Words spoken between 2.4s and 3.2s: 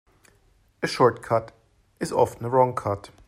a wrong cut.